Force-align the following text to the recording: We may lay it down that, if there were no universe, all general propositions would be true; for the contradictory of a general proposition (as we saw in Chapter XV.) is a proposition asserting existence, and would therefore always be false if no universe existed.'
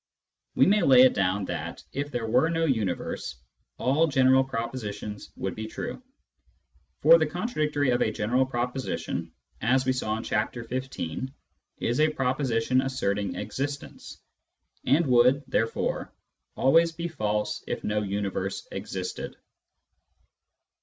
We 0.55 0.65
may 0.65 0.81
lay 0.81 1.03
it 1.03 1.13
down 1.13 1.45
that, 1.45 1.83
if 1.93 2.09
there 2.09 2.25
were 2.25 2.49
no 2.49 2.65
universe, 2.65 3.35
all 3.77 4.07
general 4.07 4.43
propositions 4.43 5.31
would 5.35 5.53
be 5.53 5.67
true; 5.67 6.01
for 7.01 7.19
the 7.19 7.27
contradictory 7.27 7.91
of 7.91 8.01
a 8.01 8.09
general 8.11 8.47
proposition 8.47 9.31
(as 9.61 9.85
we 9.85 9.93
saw 9.93 10.17
in 10.17 10.23
Chapter 10.23 10.63
XV.) 10.63 11.29
is 11.77 11.99
a 11.99 12.09
proposition 12.09 12.81
asserting 12.81 13.35
existence, 13.35 14.19
and 14.87 15.05
would 15.05 15.43
therefore 15.45 16.11
always 16.55 16.91
be 16.91 17.07
false 17.07 17.63
if 17.67 17.83
no 17.83 18.01
universe 18.01 18.67
existed.' 18.71 19.35